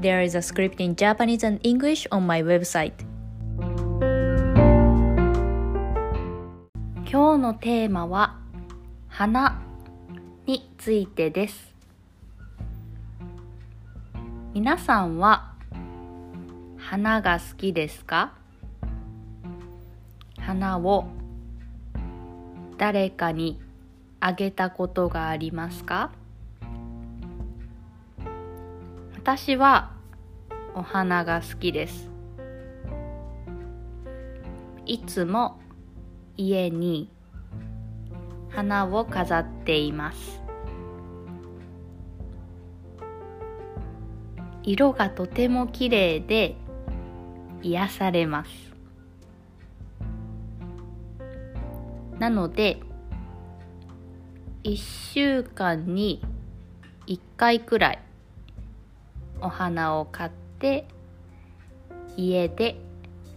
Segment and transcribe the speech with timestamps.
[0.00, 2.92] There is a script in Japanese and English on my website.
[7.10, 8.38] 今日のテーマは
[9.08, 9.60] 花
[10.46, 11.74] についてです。
[14.54, 15.54] 皆さんは
[16.76, 18.34] 花が好きですか
[20.38, 21.08] 花を
[22.76, 23.60] 誰かに
[24.20, 26.12] あげたことがありますか
[29.28, 29.97] 私は
[30.74, 32.10] お花が好きです。
[34.86, 35.60] いつも
[36.36, 37.10] 家に
[38.48, 40.40] 花を飾っています。
[44.62, 46.56] 色がとても綺麗で
[47.62, 48.50] 癒されます。
[52.18, 52.80] なので
[54.64, 56.20] 1週間に
[57.06, 57.98] 1回くらい
[59.40, 60.47] お花を買って
[62.16, 62.76] 家で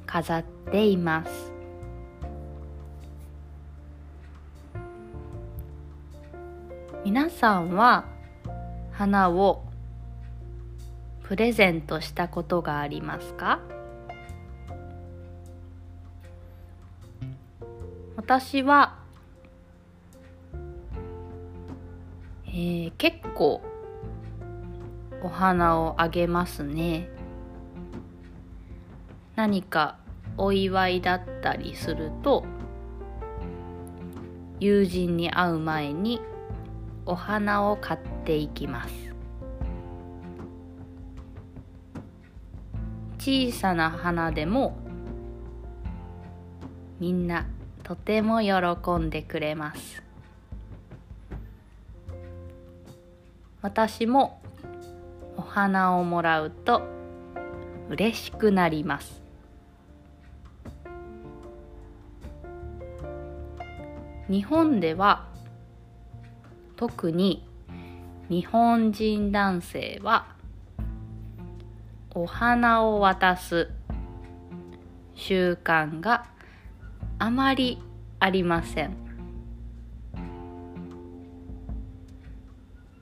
[0.06, 1.52] 飾っています。
[7.06, 8.06] 皆さんは
[8.92, 9.64] 花を
[11.24, 13.60] プレゼントしたことがありますか？
[18.18, 19.00] 私は、
[22.48, 23.62] えー、結構
[25.24, 27.10] お花をあげますね。
[29.36, 29.98] 何か
[30.38, 32.44] お祝いだったりすると
[34.60, 36.22] 友人に会う前に
[37.06, 38.94] お花を買っていきます。
[43.18, 44.76] 小さな花でも
[47.00, 47.46] みんな
[47.84, 50.02] とても喜んでくれます。
[53.62, 54.41] 私も
[55.42, 56.84] お花をもらうと
[57.90, 59.24] 嬉しくなります。
[64.30, 65.26] 日本では
[66.76, 67.44] 特に
[68.30, 70.28] 日本人男性は
[72.14, 73.72] お花を渡す
[75.16, 76.28] 習慣が
[77.18, 77.82] あまり
[78.20, 78.96] ありません。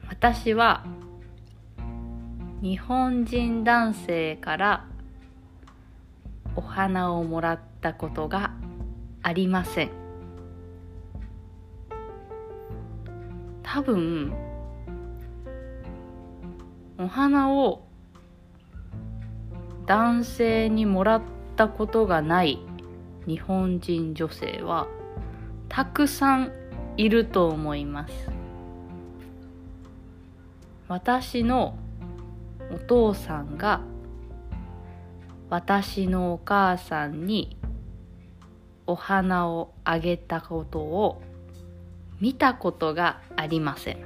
[0.07, 0.85] 私は
[2.62, 4.86] 日本人男性から
[6.58, 8.52] お花をもらったことが
[9.22, 9.92] ありません。
[13.64, 14.34] 多分
[16.97, 17.86] お花を
[19.86, 21.22] 男性にもらっ
[21.56, 22.59] たことがない
[23.26, 24.88] 日本人女性は
[25.70, 26.52] たくさん
[26.97, 28.14] いると思います。
[30.90, 31.78] 私の
[32.72, 33.81] お父さんが
[35.50, 37.57] 私のお母さんに
[38.85, 41.22] お花をあげたことを
[42.19, 43.97] 見たことがありません。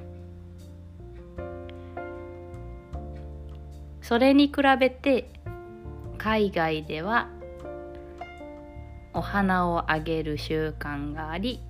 [4.02, 5.30] それに比べて
[6.18, 7.30] 海外では
[9.14, 11.62] お花をあげる習慣があり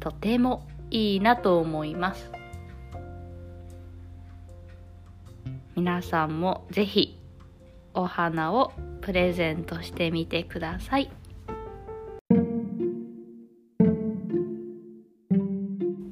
[0.00, 2.35] とてもいいなと思います。
[5.76, 7.18] 皆さんもぜひ
[7.92, 8.72] お花を
[9.02, 11.10] プレゼントしてみてください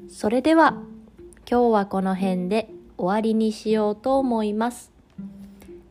[0.07, 0.83] それでは
[1.51, 4.93] 今日はこの辺で終わりにしようと思います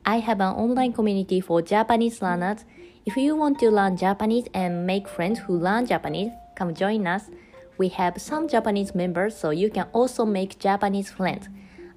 [0.03, 2.65] I have an online community for Japanese learners.
[3.05, 7.31] If you want to learn Japanese and make friends who learn Japanese, come join us.
[7.77, 11.47] We have some Japanese members, so you can also make Japanese friends.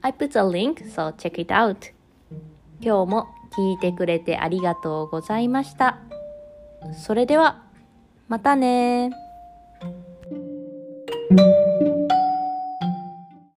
[0.07, 1.93] I put a link, so check it out.
[2.81, 3.27] 今日も
[3.59, 5.99] 聞いてくれてありがとうございました。
[7.05, 7.65] それでは、
[8.29, 9.11] またね